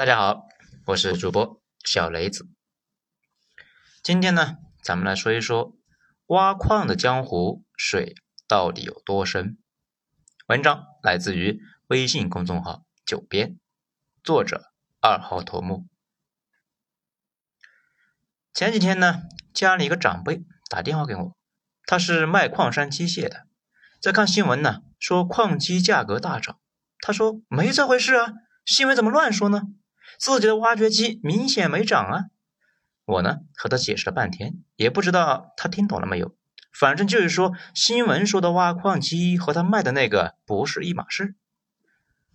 [0.00, 0.48] 大家好，
[0.86, 2.48] 我是主播小雷子。
[4.02, 5.76] 今天呢，咱们来说一说
[6.24, 8.14] 挖矿的江湖水
[8.48, 9.58] 到底有多深。
[10.46, 13.58] 文章来自于微信公众号“九编”，
[14.24, 15.86] 作者二号头目。
[18.54, 21.36] 前几天呢，家里一个长辈打电话给我，
[21.84, 23.46] 他是卖矿山机械的，
[24.00, 26.58] 在看新闻呢，说矿机价格大涨。
[27.02, 28.32] 他说没这回事啊，
[28.64, 29.64] 新闻怎么乱说呢？
[30.20, 32.24] 自己的挖掘机明显没涨啊！
[33.06, 36.36] 我呢和他解释了半天，也不知道他听懂了没有。
[36.78, 41.36] 反正就是说，新闻说的挖矿机和他卖的那个不是一码事。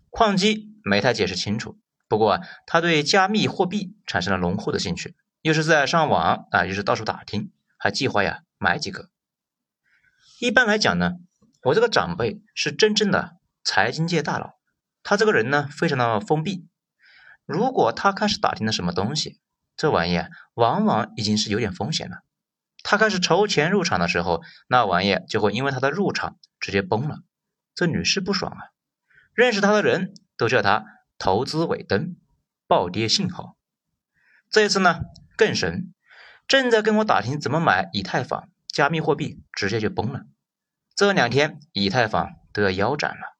[0.09, 1.77] 矿机没太解释清楚，
[2.07, 9.11] 不过他对加密货币产生了浓厚的兴趣，又是在上网啊，又是到处打听，还计划呀买几个。
[10.39, 11.17] 一般来讲呢，
[11.61, 14.55] 我这个长辈是真正的财经界大佬，
[15.03, 16.65] 他这个人呢非常的封闭。
[17.45, 19.39] 如果他开始打听了什么东西，
[19.77, 20.19] 这玩意
[20.53, 22.23] 往往已经是有点风险了。
[22.81, 27.19] 他开始筹钱入场的时候，那玩意就会因为他的入场直接崩了，
[27.73, 28.61] 这屡试不爽啊！
[29.33, 30.85] 认识他的人都叫他
[31.19, 32.15] “投资尾灯”，
[32.67, 33.57] 暴跌信号。
[34.49, 35.01] 这一次呢
[35.35, 35.93] 更神，
[36.47, 40.21] 正在跟我打听怎么买以太坊加密货币，直接就崩了。
[40.95, 43.37] 这两天以太坊都要腰斩了，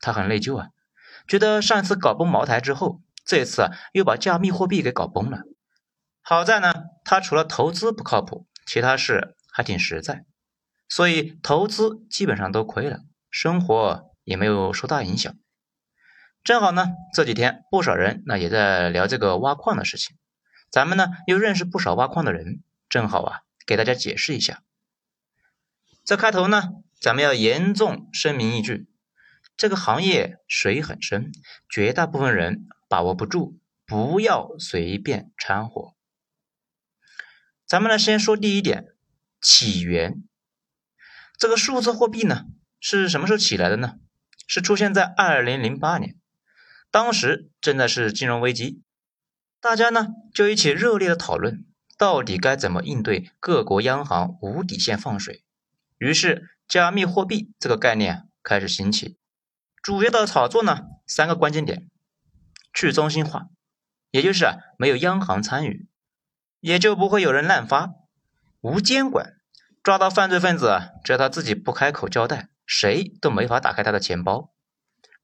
[0.00, 0.70] 他很内疚啊，
[1.26, 3.00] 觉得上一次搞崩茅台之后。
[3.28, 5.42] 这次啊，又把加密货币给搞崩了。
[6.22, 6.72] 好在呢，
[7.04, 10.24] 他除了投资不靠谱，其他事还挺实在，
[10.88, 15.36] 所以投资基本上都亏了，生活也没有受大影响。
[16.42, 20.16] 正好呢，这几天不少人那也在聊这个挖矿的事情，
[20.70, 24.62] 咱们呢又认识不少挖矿的人，正好啊给大家解释一下。
[26.02, 26.62] 这开头呢，
[26.98, 28.88] 咱们要严重声明一句，
[29.58, 31.30] 这个行业水很深，
[31.68, 32.66] 绝大部分人。
[32.88, 35.94] 把握不住，不要随便掺和。
[37.66, 38.86] 咱们来先说第一点，
[39.40, 40.24] 起源。
[41.38, 42.46] 这个数字货币呢，
[42.80, 43.96] 是什么时候起来的呢？
[44.46, 46.16] 是出现在二零零八年，
[46.90, 48.82] 当时正在是金融危机，
[49.60, 51.66] 大家呢就一起热烈的讨论，
[51.98, 55.44] 到底该怎么应对各国央行无底线放水。
[55.98, 59.18] 于是，加密货币这个概念开始兴起，
[59.82, 61.90] 主要的炒作呢，三个关键点。
[62.78, 63.48] 去中心化，
[64.12, 65.88] 也就是啊没有央行参与，
[66.60, 67.88] 也就不会有人滥发；
[68.60, 69.32] 无监管，
[69.82, 74.52] 抓到犯罪分子，只要他自己不开口交代，谁都没法打开他的钱包。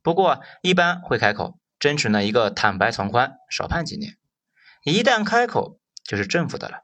[0.02, 4.16] 不过一般会开口，争取呢一个坦白从宽，少判几年。
[4.84, 6.78] 一旦开口，就是政府的了。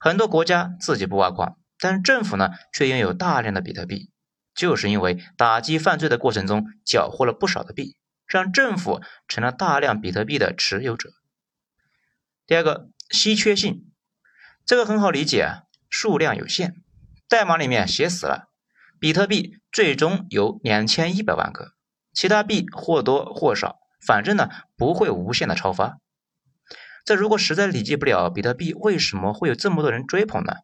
[0.00, 4.10] 很多国家自己不挖矿，但是政府呢却拥有大量的比特币，
[4.56, 7.96] 就是因为打击犯罪的过程中缴获了不少的币。
[8.30, 11.10] 让政府成了大量比特币的持有者。
[12.46, 13.92] 第二个，稀缺性，
[14.64, 16.76] 这个很好理解啊，数量有限，
[17.28, 18.48] 代码里面写死了，
[19.00, 21.72] 比特币最终有两千一百万个，
[22.12, 25.98] 其他币或多或少，反正呢不会无限的超发。
[27.04, 30.54] 这如果实在理解不了比特币为什么会有这么多人追捧呢，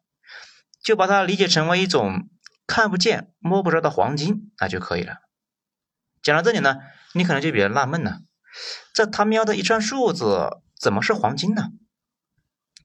[0.81, 2.29] 就把它理解成为一种
[2.65, 5.17] 看不见摸不着的黄金，那就可以了。
[6.21, 6.77] 讲到这里呢。
[7.17, 8.21] 你可能就比较纳闷了，
[8.93, 11.69] 这他喵的一串数字怎么是黄金呢？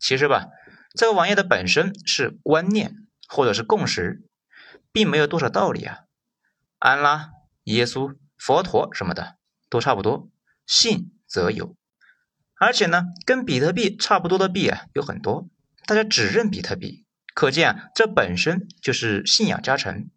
[0.00, 0.48] 其实吧，
[0.96, 2.96] 这个玩意的本身是观念
[3.28, 4.26] 或者是共识，
[4.90, 6.00] 并没有多少道理啊。
[6.78, 7.30] 安拉、
[7.64, 9.36] 耶稣、佛陀什么的
[9.70, 10.28] 都差不多，
[10.66, 11.76] 信则有。
[12.58, 15.48] 而且呢，跟比特币差不多的币啊有很多，
[15.86, 20.10] 大家只认比特币，可见啊这本身就是信仰加成。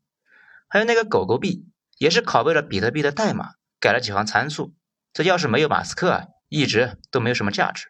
[0.68, 1.68] 还有那个狗狗币，
[1.98, 3.54] 也是拷贝了比特币的代码。
[3.86, 4.74] 改了几行参数，
[5.14, 7.90] 这要是没有马斯克啊，一直都没有什么价值。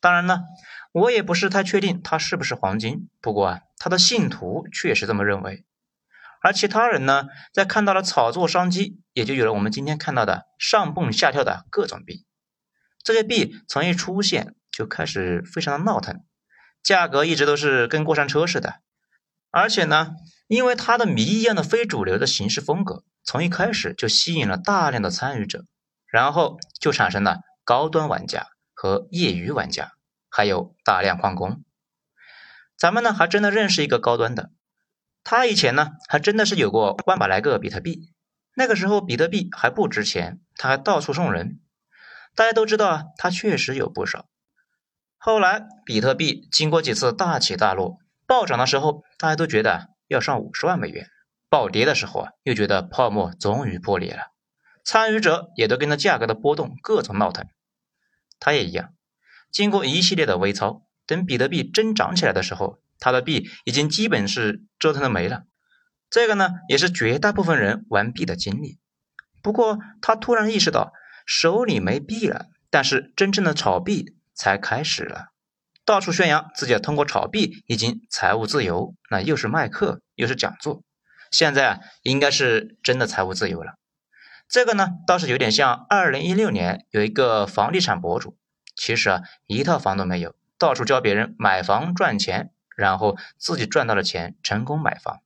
[0.00, 0.40] 当然呢，
[0.90, 5.64] 我也不是太确定它是不是黄金，不过啊，他的信徒确实这么认为。
[6.42, 12.26] 而其他人呢，在看到了炒作商机，也就有了我们今天看到的上蹦下跳的各种币。
[13.04, 16.24] 这些币从一出现就开始非常的闹腾，
[16.82, 18.80] 价格一直都是跟过山车似的。
[19.52, 20.16] 而且呢，
[20.48, 23.04] 因为它的谜一样的非主流的形式风格。
[23.22, 25.64] 从一开始就吸引了大量的参与者，
[26.06, 29.92] 然后就产生了高端玩家和业余玩家，
[30.28, 31.62] 还有大量矿工。
[32.76, 34.50] 咱们呢还真的认识一个高端的，
[35.22, 38.12] 他以前呢还真的是有过万把来个比特币，
[38.54, 41.60] 那个时候比特币还不值钱，他还到处送人。
[42.34, 44.26] 大家都知道啊，他确实有不少。
[45.18, 51.06] 后来比特币经过几次大起大落，暴涨的时候大家都觉得要上五十万美元。
[51.50, 54.30] 暴跌的时候啊，又觉得泡沫终于破裂了，
[54.84, 57.44] 参与者也都跟着价格的波动各种闹腾。
[58.38, 58.94] 他也一样。
[59.50, 65.42] 经过一系列的微操，等比特币真涨起来的时候，他的币已经基本是折腾的没了。
[66.08, 68.78] 这个呢，也是绝大部分人玩币的经历。
[69.42, 70.92] 不过他突然意识到
[71.26, 75.32] 手里没币了，但是真正的炒币才开始了。
[75.84, 80.84] 到处宣扬自己通过炒币已经财务自由，那又是卖课又是讲座。
[81.30, 83.74] 现在，应该是真的财务自由了。
[84.48, 88.36] 这个呢，倒是有点像二零一六年有一个房地产博主，
[88.74, 95.20] 其实啊，一套房都没有，到处教别人买房赚钱，然后自己赚到了钱，成功买房。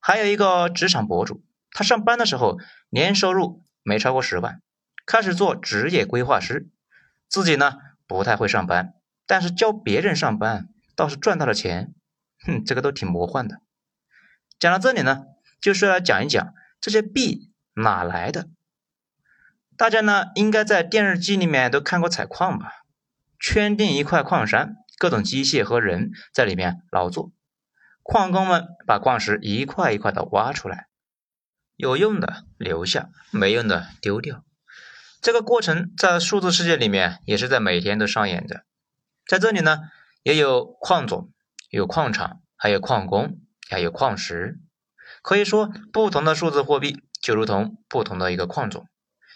[0.00, 2.58] 还有一个职场博主，他上班的时候
[2.88, 4.62] 年收入没超过十万，
[5.04, 6.70] 开始做职业规划师，
[7.28, 7.74] 自己呢
[8.06, 8.94] 不太会上班，
[9.26, 11.92] 但是教别人上班倒是赚到了钱，
[12.46, 13.60] 哼，这个都挺魔幻的。
[14.62, 15.24] 讲到这里呢，
[15.60, 17.50] 就是要讲一讲这些币。
[17.74, 18.48] 哪来的？
[19.76, 22.70] 大家呢应该在电视机里面都看过采矿吧？
[23.40, 27.32] 圈定一块矿山，各种机械和人在里面劳作，
[28.04, 30.86] 矿工们把矿石一块一块的挖出来，
[31.74, 34.44] 有用的留下，没用的丢掉。
[35.20, 38.62] 这个过程在数字世界里面也是在每天都上演着。
[39.26, 39.80] 在这里呢，
[40.22, 41.32] 也有矿种，
[41.68, 43.40] 有矿场，还有矿工，
[43.72, 44.60] 还有矿石。
[45.22, 47.02] 可以说，不同的数字货币。
[47.22, 48.88] 就如同不同的一个矿种，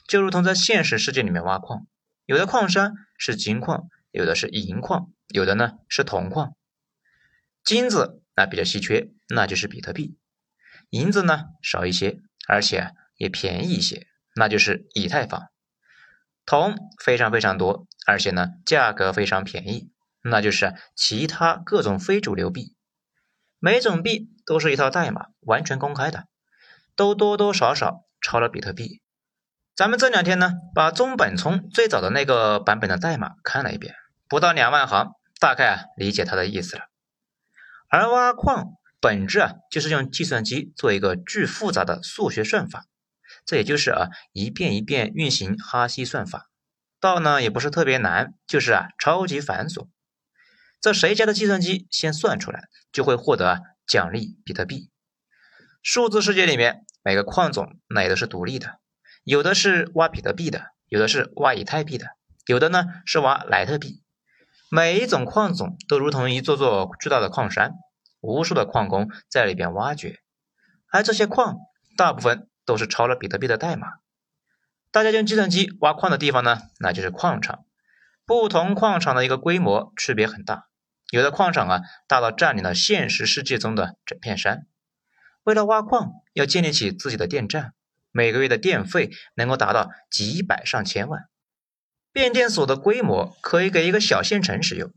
[0.08, 1.86] 就如同在现实世界里面挖矿，
[2.24, 6.56] 有的矿山是金矿，有的是银矿，有的呢是铜矿。
[7.62, 10.16] 金子那比较稀缺，那就是比特币；
[10.90, 12.18] 银子呢少一些，
[12.48, 15.42] 而且也便宜一些，那就是以太坊；
[16.44, 19.92] 铜非常非常多，而且呢价格非常便宜，
[20.22, 22.74] 那就是其他各种非主流币。
[23.58, 26.24] 每种币都是一套代码，完全公开的。
[26.94, 29.02] 都多多少少抄了比特币。
[29.74, 33.94] 咱们这两天呢，把中本聪最早的那个版本的代码看了一遍，
[34.28, 36.84] 不到两万行，大概啊理解他的意思了。
[37.88, 42.86] 而挖矿本质啊，就是用计算机做一个巨复杂的数学算法，
[43.44, 46.46] 这也就是啊一遍一遍运行哈希算法，
[46.98, 49.88] 道呢也不是特别难，就是啊超级繁琐。
[50.80, 54.90] 这谁家的计算机先算出来，就会获得奖励比特币。
[55.82, 58.78] 数字世界里面，每个矿种那也都是独立的，
[59.24, 62.06] 有的是挖比特币的，有的是挖以太币的，
[62.46, 64.02] 有的呢是挖莱特币。
[64.68, 67.74] 每一种矿种都如同一座座巨大的矿山，
[68.20, 70.20] 无数的矿工在里边挖掘，
[70.90, 71.56] 而这些矿
[71.96, 73.86] 大部分都是抄了比特币的代码。
[74.90, 77.64] 大家用计算机挖矿的地方呢，那就是矿场。
[78.24, 80.65] 不同矿场的一个规模区别很大，
[81.10, 84.66] 有的矿场啊大到占领了现实世界中的整片山。
[85.44, 87.72] 为了挖矿，要建立起自己的电站，
[88.10, 91.28] 每个月的电费能够达到几百上千万。
[92.12, 94.90] 变电所的规模可以给一个小县城使用，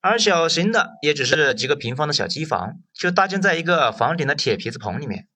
[0.00, 5.28] 而小型的也只是几个平方的小机房，就搭建在一个房顶的铁皮子棚里面。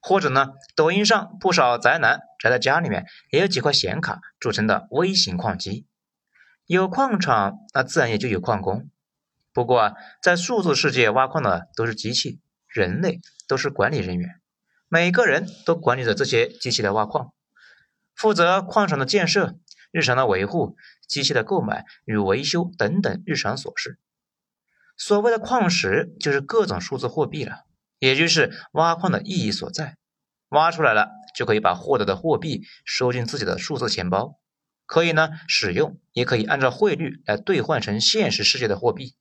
[0.00, 5.86] 或者呢，抖音上不少宅男宅在家里面，也有几块显卡组成的微型矿机。
[6.66, 8.90] 有矿场，那自然也就有矿工。
[9.56, 12.42] 不过，在数字世界挖矿的都是机器。
[12.68, 14.38] 人类都是管理人员，
[14.86, 17.32] 每个人都管理着这些机器的挖矿，
[18.14, 19.56] 负责矿场的建设、
[19.90, 20.76] 日常的维护、
[21.08, 23.98] 机器的购买与维修等等日常琐事。
[24.98, 27.60] 所谓的矿石就是各种数字货币了，
[27.98, 29.96] 也就是挖矿的意义所在。
[30.50, 34.38] 挖出来了就可以把获得的货币收进自己的数字钱包，
[34.84, 39.16] 可以呢使用，也可以按照汇率来兑换成现实世界的货币。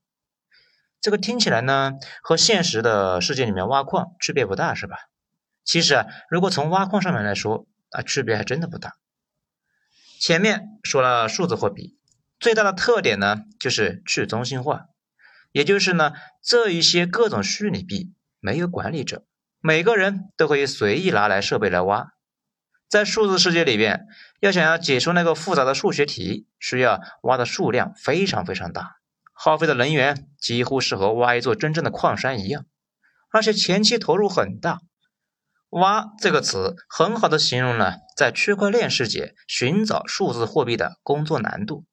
[1.01, 4.97] 这个听起来呢，和现实的世界里面挖矿区别不大，是吧？
[5.63, 8.95] 其实啊，如果从挖矿上面来说啊，区别还真的不大。
[10.19, 11.97] 前面说了数字货币
[12.39, 14.85] 最大的特点呢，就是去中心化，
[15.51, 19.25] 也就是呢，这一些各种虚拟币没有管理者，
[19.59, 22.13] 每个人都可以随意拿来设备来挖。
[22.87, 24.07] 在数字世界里边，
[24.39, 28.97] 要想要解出那个复杂的数学题，需要挖的数量非常非常大。
[29.37, 32.65] 耗费的能源几乎是和挖一座真正的矿山一样，
[33.29, 34.79] 而且前期投入很大。
[35.69, 41.83] 挖这个词很好的形容了在区块链世界寻找数字货币的工作难度。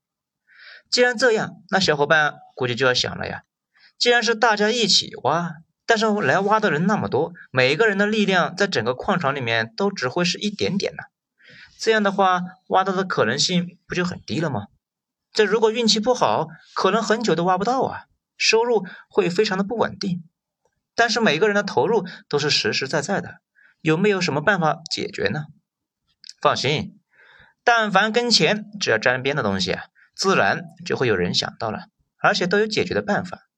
[0.88, 3.42] 既然这样，那小伙伴估计就要想了呀，
[3.98, 11.02] 既然是大家一起挖，但是来挖的人那么多，每个人的力量在整个矿场里面都只会是一点点呢，
[11.76, 14.66] 这样的话，挖到的可能性不就很低了吗？
[15.32, 18.04] 这如果运气不好，可能很久都挖不到啊，
[18.36, 20.24] 收入会非常的不稳定。
[20.94, 23.40] 但是每个人的投入都是实实在在的，
[23.80, 25.46] 有没有什么办法解决呢？
[26.40, 27.00] 放心，
[27.64, 29.84] 但凡跟钱只要沾边的东西啊，
[30.14, 31.86] 自然就会有人想到了，
[32.18, 33.48] 而且都有解决的办法。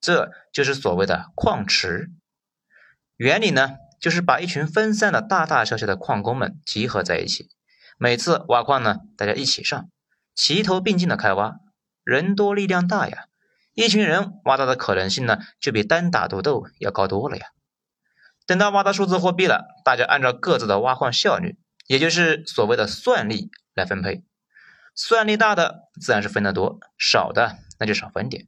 [0.00, 2.10] 这就是所谓的矿池。
[3.16, 7.50] 原理呢，就是把一群分散的大大小小的矿工们集合在一起，
[7.98, 9.90] 每次挖矿呢，大家一起上，
[10.38, 11.56] 齐头并进的开挖，
[12.04, 13.24] 人多力量大呀，
[13.74, 17.48] 一群人挖到的可能性呢，就比单打独斗要高多了呀。
[18.46, 24.22] 等到挖到数字货币了，大家按照各自的挖矿效率，也就是所谓的算力来分配。
[24.94, 28.46] 算力大的自然是分得多，少的那就少分点。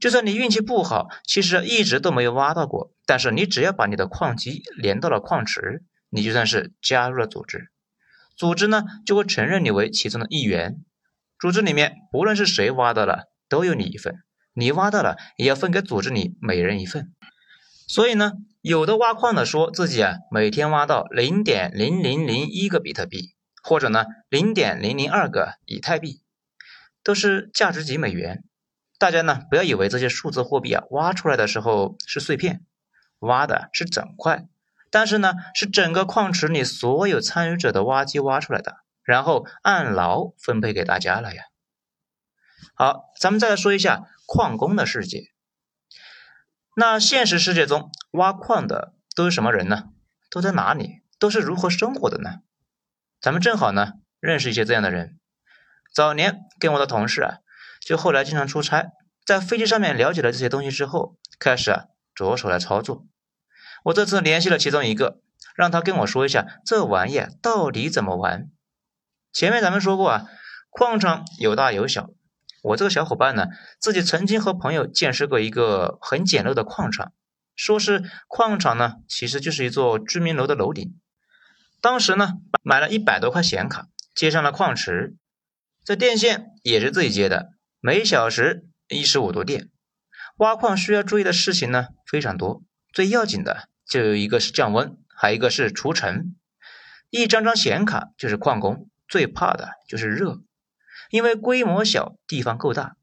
[0.00, 7.70] 就算你运气不好，其实一直都没有挖到过，但是你只要把你的矿机连到了矿池，你就算是加入了组织，
[8.38, 10.82] 组织呢就会承认你为其中的一员。
[11.40, 14.14] 组织里面不论是谁挖到了，都有你一份；
[14.52, 17.12] 你挖到了，也要分给组织里每人一份。
[17.86, 18.32] 所以呢。
[18.62, 26.20] 有的挖矿的说自己啊每天挖到零点零零零一个比特币，或者呢零点零零二个以太币，
[27.02, 28.44] 都是价值几美元。
[28.98, 32.60] 大家呢不要以为这些数字货币啊挖出来的时候是碎片，
[33.20, 34.44] 挖的是整块，
[34.90, 41.44] 但是呢是整个矿池里所有参与者的挖机挖出来的，然后按劳分配给大家了呀。
[42.74, 45.32] 好，咱们再来说一下矿工的世界。
[46.76, 49.90] 那现实世界中挖矿的都是什么人呢？
[50.30, 51.02] 都在哪里？
[51.18, 52.38] 都是如何生活的呢？
[53.20, 55.18] 咱们正好呢认识一些这样的人。
[55.92, 57.38] 早年跟我的同事啊，
[57.80, 58.92] 就后来经常出差，
[59.26, 63.04] 在飞机上面了解了这些东西之后，开始啊着手来操作。
[63.84, 65.20] 我这次联系了其中一个，
[65.54, 68.50] 让他跟我说一下这玩意到底怎么玩。
[69.32, 70.26] 前面咱们说过啊，
[70.70, 72.10] 矿场有大有小。
[72.62, 73.46] 我这个小伙伴呢，
[73.78, 77.12] 自己曾经和朋友见识过一个很简陋的矿场，
[77.54, 80.94] 说是矿场呢，其实就是一座居民楼的楼顶。
[81.80, 82.32] 当时呢，
[82.62, 85.14] 买了一百多块显卡，接上了矿池，
[85.84, 89.70] 这电线也是自己接的，每小时一十五度电。
[90.36, 96.36] 挖矿需要注意的事情呢非常多，最要紧的就有一个是降温，还有一个是除尘。
[97.08, 100.40] 一张张显卡就是矿工最怕的就是热。
[101.10, 102.96] 因为规模小，地方够大，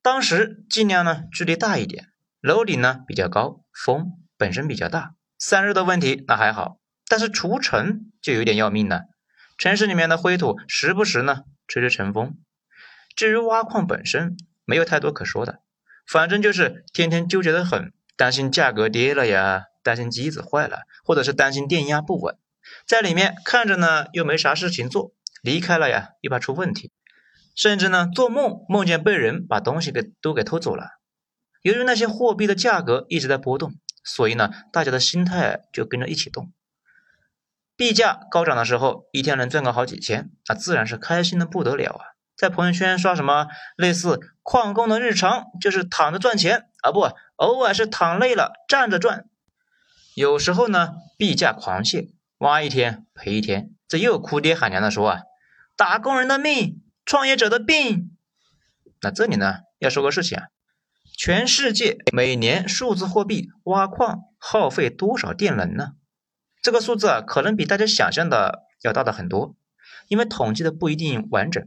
[0.00, 2.06] 当时尽量呢距离大一点，
[2.40, 9.02] 楼顶呢比较高，风本身比较大，散热的问题那还好，但是除尘就有点要命了。
[9.58, 12.38] 城市里面的灰土时不时呢吹吹尘风。
[13.14, 15.60] 至于挖矿本身，没有太多可说的，
[16.06, 22.38] 反正就是天天纠结的很，担心价格跌了呀，担心机子坏了，或者是担心电压不稳，
[22.86, 25.12] 在里面看着呢又没啥事情做，
[25.42, 26.92] 离开了呀又怕出问题。
[27.54, 30.98] 甚至呢，做梦梦见被人把东西给都给偷走了。
[31.62, 36.52] 由于那些货币的价格一直在波动，所以呢，大家的心态就跟着一起动。
[37.76, 42.04] 币价高涨的时候，一天能赚个好几千，那自然是开心的不得了啊！
[42.36, 49.26] 在朋友圈刷什么类似“矿工的日常就是躺着赚钱啊，不，偶尔是躺累了站着赚”。
[50.16, 52.10] 有时候呢，币价狂泻，
[52.40, 55.20] 挖一天赔一天，这又哭爹喊娘的说啊，
[55.74, 56.82] 打工人的命。
[57.06, 58.16] 创业者的病。
[59.00, 60.44] 那这里呢要说个事情啊，
[61.16, 65.94] 全世界每年数字货币挖矿耗费多少电能呢？
[66.62, 69.56] 这个数字啊，可能比大家想象的要大的很多，
[70.06, 71.66] 因为统计的不一定完整。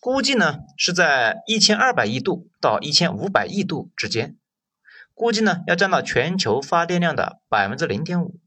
[0.00, 4.38] 估计呢是在一千二百亿度到一千五百亿度之间，
[5.12, 8.38] 估计呢要占到全球发电量的百分之零点五。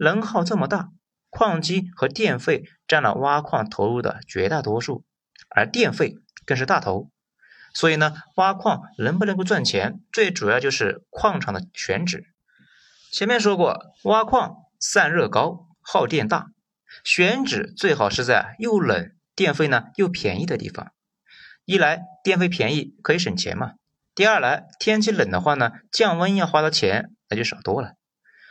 [0.00, 0.88] 能耗这么大，
[1.28, 5.04] 矿机和电费占了挖矿投入的绝大多数。
[5.50, 6.16] 而电费
[6.46, 7.10] 更是大头，
[7.74, 12.24] 所以呢，挖矿能不能够赚钱，最主要就是矿场的选址。
[13.12, 16.46] 前面说过，挖矿散热高，耗电大，
[17.04, 20.92] 选址最好是在又冷、电费呢又便宜的地方。
[21.66, 23.74] 一来电费便宜，可以省钱嘛；
[24.14, 27.94] 第二来天气冷的话呢，降温要花的钱那就少多了。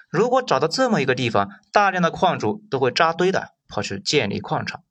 [0.10, 4.84] 如果找到这么一个地方，大量的矿主都会扎堆的跑去建立矿场。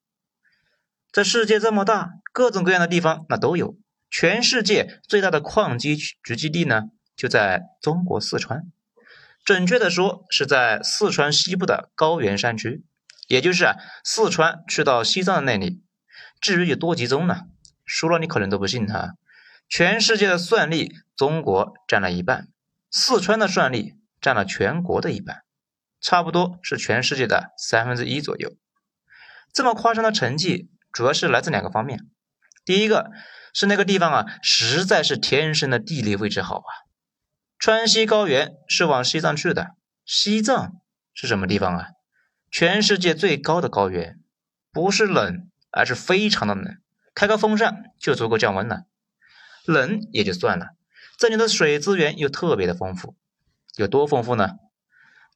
[1.10, 3.76] 这世界这么大，各种各样的地方那都有。
[4.10, 6.84] 全世界最大的矿机聚集地呢，
[7.16, 8.70] 就在中国四川。
[9.44, 12.84] 准确的说，是在四川西部的高原山区，
[13.26, 15.82] 也就是啊，四川去到西藏那里。
[16.40, 17.42] 至于有多集中呢？
[17.84, 19.14] 说了你可能都不信哈。
[19.68, 22.48] 全世界的算力，中国占了一半，
[22.90, 25.42] 四川的算力占了全国的一半，
[26.00, 28.56] 差不多是全世界的三分之一左右。
[29.52, 30.70] 这么夸张的成绩。
[30.90, 32.08] 主要是来自两个方面，
[32.64, 33.10] 第一个
[33.52, 36.70] 是那个地方啊，实在是天生的地理位置好啊。
[37.58, 40.80] 川西高原是往西藏去的，西藏
[41.12, 41.88] 是什么地方啊？
[42.50, 44.18] 全世界最高的高原，
[44.72, 46.78] 不是冷，而是非常的冷，
[47.14, 48.84] 开个风扇就足够降温了。
[49.66, 50.68] 冷也就算了，
[51.18, 53.14] 这里的水资源又特别的丰富，
[53.78, 54.56] 有多丰富呢？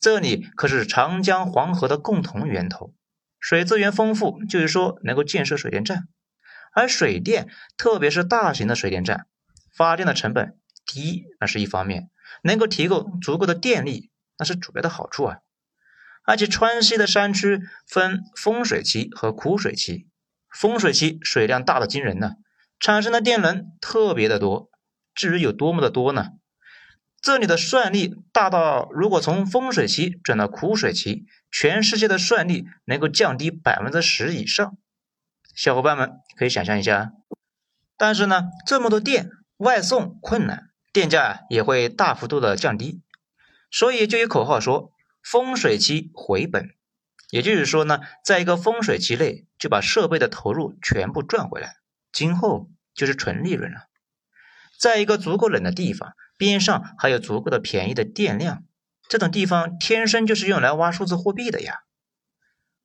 [0.00, 2.92] 这里可是长江黄河的共同源头，
[3.38, 6.08] 水资源丰富，就是说能够建设水电站。
[6.72, 9.26] 而水电，特别是大型的水电站，
[9.72, 12.10] 发电的成本低，那是一方面，
[12.42, 15.36] 能够提供足够的电力，那是主要的好处啊。
[16.24, 20.08] 而且川西的山区分丰水期和枯水期，
[20.50, 22.32] 丰水期水量大的惊人呢，
[22.80, 24.68] 产生的电能特别的多。
[25.14, 26.30] 至于有多么的多呢？
[27.22, 34.76] 这里的算力大到，如果从丰水期转到枯水期，全世界的算力能够降低百分之十以上。
[35.54, 37.12] 小伙伴们可以想象一下。
[37.96, 43.00] 但是呢，这么多电外送困难，电价也会大幅度的降低。
[43.70, 44.90] 所以就有口号说
[45.22, 46.70] “丰水期回本”，
[47.30, 51.76] 也就是说呢，在一个丰水期内就把设备的投入全部赚回来，
[52.10, 53.86] 今后就是纯利润了。
[54.76, 56.14] 在一个足够冷的地方。
[56.42, 58.64] 边上还有足够的便宜的电量，
[59.08, 61.82] 这种地方天生就是用来挖数字货币的呀。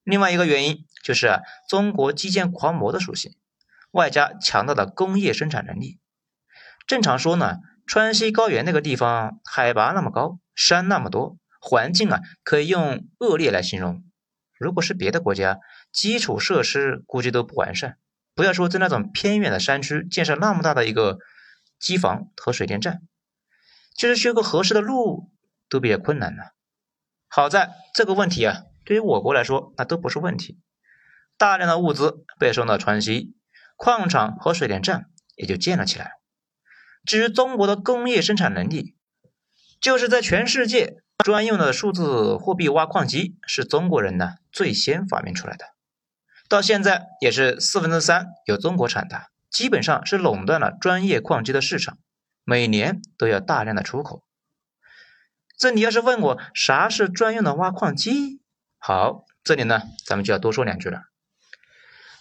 [0.03, 3.31] 另外一个原因就是，中国基建狂魔的属性，
[3.89, 5.97] 外加强大的工业生产能力。
[6.85, 7.55] 正常说呢，
[7.87, 14.03] 川西高原那个地方海拔那么高，山那么多，环境啊可以用恶劣来形容。
[14.59, 15.57] 如果是别的国家，
[15.91, 17.97] 基础设施估计都不完善，
[18.35, 21.17] 不要说在那种偏远的山区建设那么大的一个
[21.79, 23.01] 机房和水电站。
[23.97, 25.31] 就是修个合适的路
[25.67, 26.43] 都比较困难呢。
[27.27, 30.59] 好在这个问题啊，对于我国来说那都不是问题。
[31.35, 33.35] 大量的物资被送到川西，
[33.75, 36.13] 矿场和水电站也就建了起来。
[37.05, 38.95] 至于中国的工业生产能力，
[39.81, 45.65] 就是在全世界专用的数字货币挖矿机是中国人呢最先发明出来的，
[46.47, 51.97] 到现在也是四分之三由中国产的，基本上是垄断了专业矿机的市场。
[52.49, 54.23] 每年都要大量的出口。
[55.57, 58.39] 这你要是问我啥是专用的挖矿机，
[58.77, 61.01] 好，这里呢咱们就要多说两句了。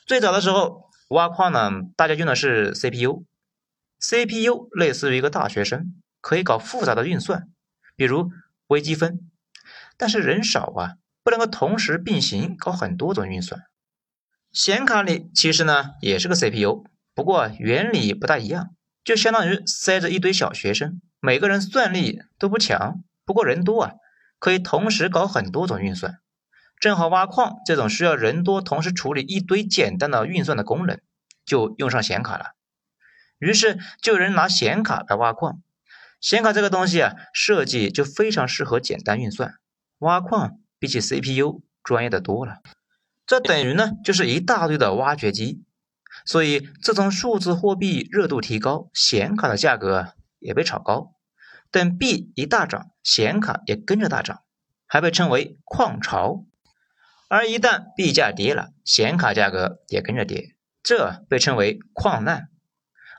[0.04, 7.48] 最早的时候挖矿呢，大家用的是 CPU，CPU 类似于一个大学生，可以搞复杂的运算，
[7.94, 8.32] 比如
[8.66, 9.30] 微积分。
[9.96, 13.62] 但是人少啊，不能够同时并行搞很多种运算。
[14.50, 16.84] 显卡里其实呢也是个 CPU，
[17.14, 18.75] 不过原理不大一样。
[19.06, 23.92] 就相当于塞着一堆小学生，每个人算力都不强，不过人多啊，
[24.40, 26.18] 可以同时搞很多种运算。
[26.80, 30.98] 正好挖矿这种需要人多同时处理一堆简单的运算的功能，
[31.44, 32.56] 就用上显卡了。
[33.38, 35.62] 于是就有人拿显卡来挖矿。
[36.20, 39.54] 显卡这个东西啊，设计就非常适合简单运算。
[39.98, 42.56] 挖矿比起 CPU 专业的多了，
[43.24, 45.62] 这等于呢就是一大堆的挖掘机。
[46.24, 51.12] 所以，自从数字货币热度提高，显卡的价格也被炒高。
[51.70, 54.42] 等币一大涨，显卡也跟着大涨，
[54.86, 56.44] 还被称为“矿潮”。
[57.28, 62.48] 而一旦币价跌了，显卡价格也跟着跌，这被称为“矿难”。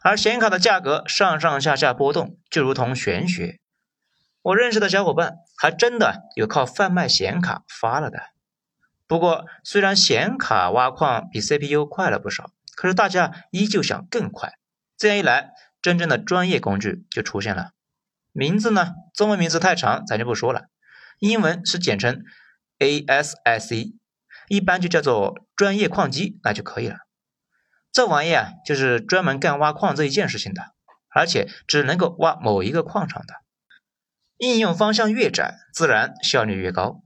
[0.02, 3.60] 而显卡的价格上上下下波动，就如同玄学。
[4.42, 8.20] 我认识的小伙伴还真的有靠贩卖显卡发了的。
[9.08, 12.52] 不过，虽然显卡挖矿比 CPU 快了不少。
[12.78, 14.54] 可是大家依旧想更快，
[14.98, 15.50] 这样一来，
[15.82, 17.72] 真正的专业工具就出现了。
[18.34, 20.66] 名字呢，中文名字太长，咱就不说了。
[21.18, 22.22] 英文是简称
[22.78, 23.96] ASIC，
[24.48, 26.98] 一般就叫做专业矿机，那就可以了。
[27.92, 30.62] 这玩意啊，就是专门干挖矿这一件事情的，
[31.10, 33.34] 而且只能够挖某一个矿场的。
[34.38, 37.02] 应用方向越窄，自然效率越高。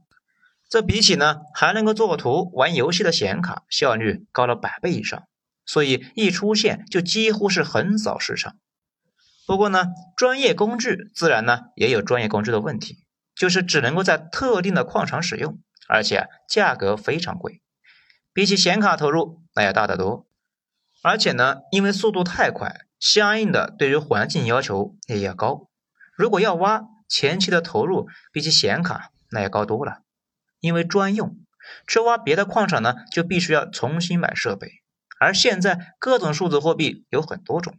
[0.68, 5.26] 这比起呢，还能够作图、玩游戏的显卡，效率高了百倍以上。
[5.64, 8.56] 所以一出现就几乎是横扫市场。
[9.46, 17.60] 不过呢，专业工具自然呢也有专业工具的问题，就是只能够在特定的矿场使用，而且价格非常贵，
[18.32, 20.26] 比起显卡投入那要大得多。
[21.02, 25.68] 而且呢，因为速度太快，相应的对于环境要求也要高。
[26.16, 30.02] 如果要挖，前期的投入比起显卡那要高多了，
[30.60, 31.36] 因为专用，
[31.88, 34.81] 去挖别的矿场呢就必须要重新买设备。
[35.22, 37.78] 而现在各种数字货币有很多种，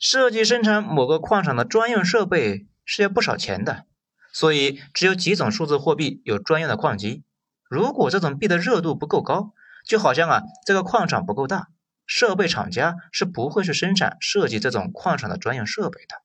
[0.00, 3.84] 设计生产某个矿场的专用设备是要不少钱的，
[4.32, 7.22] 所以只有几种数字货币有专用的矿机。
[7.70, 9.52] 如果这种币的热度不够高，
[9.86, 11.68] 就好像啊这个矿场不够大，
[12.04, 16.16] 设备厂家是不会去生产设计这种矿场的专用设备的。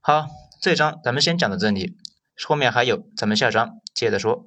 [0.00, 0.28] 好，
[0.62, 1.96] 这章咱们先讲到这里，
[2.46, 4.46] 后面还有，咱们下章接着说。